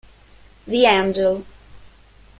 The 0.65 0.87
Angel 0.87 1.45